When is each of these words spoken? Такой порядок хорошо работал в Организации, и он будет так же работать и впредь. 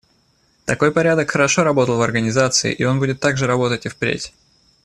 Такой 0.65 0.91
порядок 0.91 1.29
хорошо 1.29 1.63
работал 1.63 1.97
в 1.97 2.01
Организации, 2.01 2.73
и 2.73 2.83
он 2.83 2.97
будет 2.97 3.19
так 3.19 3.37
же 3.37 3.45
работать 3.45 3.85
и 3.85 3.89
впредь. 3.89 4.33